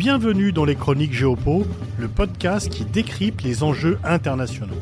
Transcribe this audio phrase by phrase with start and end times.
[0.00, 1.66] Bienvenue dans les Chroniques Géopo,
[1.98, 4.72] le podcast qui décrypte les enjeux internationaux.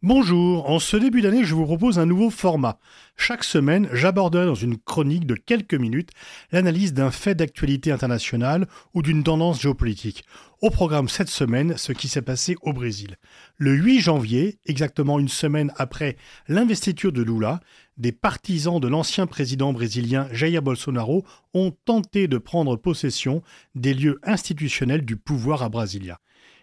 [0.00, 2.78] Bonjour, en ce début d'année, je vous propose un nouveau format.
[3.16, 6.10] Chaque semaine, j'aborderai dans une chronique de quelques minutes
[6.52, 10.24] l'analyse d'un fait d'actualité internationale ou d'une tendance géopolitique.
[10.62, 13.16] Au programme cette semaine, ce qui s'est passé au Brésil.
[13.56, 17.58] Le 8 janvier, exactement une semaine après l'investiture de Lula,
[17.96, 21.24] des partisans de l'ancien président brésilien Jair Bolsonaro
[21.54, 23.42] ont tenté de prendre possession
[23.74, 26.18] des lieux institutionnels du pouvoir à Brasilia.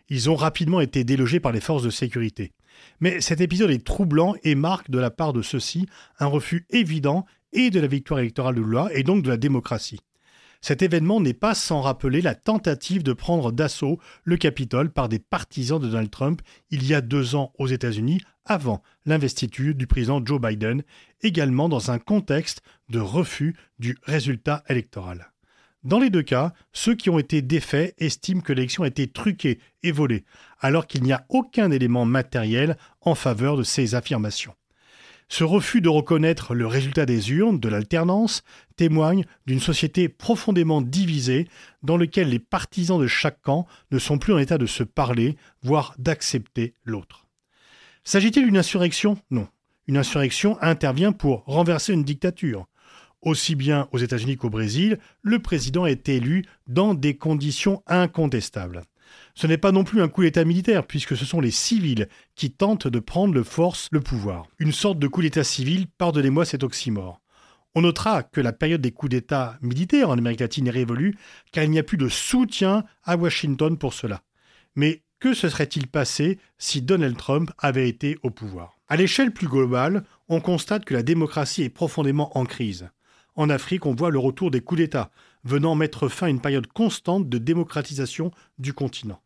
[0.09, 2.51] Ils ont rapidement été délogés par les forces de sécurité.
[2.99, 5.87] Mais cet épisode est troublant et marque de la part de ceux-ci
[6.19, 9.99] un refus évident et de la victoire électorale de Lula et donc de la démocratie.
[10.63, 15.19] Cet événement n'est pas sans rappeler la tentative de prendre d'assaut le Capitole par des
[15.19, 16.41] partisans de Donald Trump
[16.71, 20.83] il y a deux ans aux États-Unis, avant l'investiture du président Joe Biden,
[21.21, 25.33] également dans un contexte de refus du résultat électoral.
[25.83, 29.59] Dans les deux cas, ceux qui ont été défaits estiment que l'élection a été truquée
[29.83, 30.23] et volée,
[30.61, 34.55] alors qu'il n'y a aucun élément matériel en faveur de ces affirmations.
[35.29, 38.43] Ce refus de reconnaître le résultat des urnes, de l'alternance,
[38.75, 41.47] témoigne d'une société profondément divisée
[41.81, 45.37] dans laquelle les partisans de chaque camp ne sont plus en état de se parler,
[45.61, 47.25] voire d'accepter l'autre.
[48.03, 49.17] S'agit-il d'une insurrection?
[49.31, 49.47] Non.
[49.87, 52.67] Une insurrection intervient pour renverser une dictature.
[53.21, 58.83] Aussi bien aux États-Unis qu'au Brésil, le président été élu dans des conditions incontestables.
[59.35, 62.51] Ce n'est pas non plus un coup d'État militaire, puisque ce sont les civils qui
[62.51, 64.45] tentent de prendre de force le pouvoir.
[64.59, 67.21] Une sorte de coup d'État civil, pardonnez-moi cet oxymore.
[67.75, 71.17] On notera que la période des coups d'État militaires en Amérique latine est révolue,
[71.51, 74.21] car il n'y a plus de soutien à Washington pour cela.
[74.75, 78.77] Mais que se serait-il passé si Donald Trump avait été au pouvoir?
[78.87, 82.89] À l'échelle plus globale, on constate que la démocratie est profondément en crise.
[83.35, 85.09] En Afrique, on voit le retour des coups d'État,
[85.43, 89.21] venant mettre fin à une période constante de démocratisation du continent.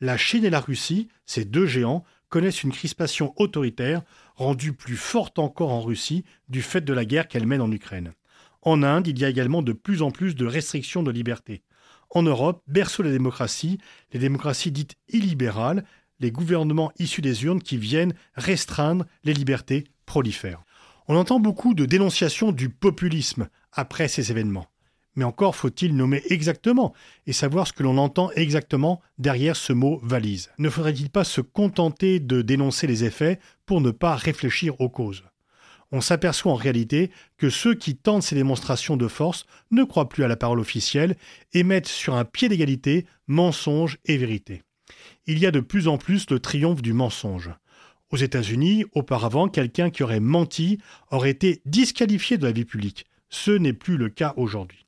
[0.00, 4.02] La Chine et la Russie, ces deux géants, connaissent une crispation autoritaire,
[4.36, 8.14] rendue plus forte encore en Russie du fait de la guerre qu'elle mène en Ukraine.
[8.62, 11.62] En Inde, il y a également de plus en plus de restrictions de liberté.
[12.10, 13.78] En Europe, berceau de la démocratie,
[14.12, 15.84] les démocraties dites illibérales,
[16.20, 20.64] les gouvernements issus des urnes qui viennent restreindre les libertés prolifèrent.
[21.08, 24.71] On entend beaucoup de dénonciations du populisme après ces événements.
[25.14, 26.94] Mais encore faut-il nommer exactement
[27.26, 30.50] et savoir ce que l'on entend exactement derrière ce mot valise.
[30.58, 35.24] Ne faudrait-il pas se contenter de dénoncer les effets pour ne pas réfléchir aux causes?
[35.94, 40.24] On s'aperçoit en réalité que ceux qui tentent ces démonstrations de force ne croient plus
[40.24, 41.16] à la parole officielle
[41.52, 44.62] et mettent sur un pied d'égalité mensonge et vérité.
[45.26, 47.50] Il y a de plus en plus le triomphe du mensonge.
[48.10, 50.78] Aux États-Unis, auparavant, quelqu'un qui aurait menti
[51.10, 53.06] aurait été disqualifié de la vie publique.
[53.28, 54.81] Ce n'est plus le cas aujourd'hui.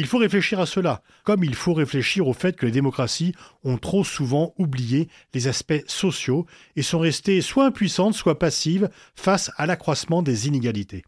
[0.00, 3.34] Il faut réfléchir à cela, comme il faut réfléchir au fait que les démocraties
[3.64, 9.50] ont trop souvent oublié les aspects sociaux et sont restées soit impuissantes, soit passives face
[9.58, 11.04] à l'accroissement des inégalités.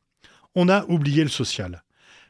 [0.54, 1.84] On a oublié le social.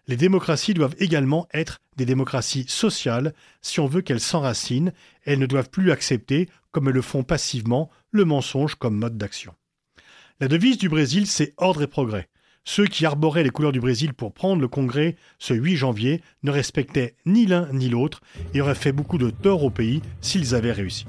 [0.07, 4.93] Les démocraties doivent également être des démocraties sociales si on veut qu'elles s'enracinent,
[5.25, 9.53] elles ne doivent plus accepter, comme elles le font passivement, le mensonge comme mode d'action.
[10.39, 12.29] La devise du Brésil, c'est ordre et progrès.
[12.65, 16.51] Ceux qui arboraient les couleurs du Brésil pour prendre le congrès ce 8 janvier ne
[16.51, 18.23] respectaient ni l'un ni l'autre
[18.55, 21.07] et auraient fait beaucoup de tort au pays s'ils avaient réussi.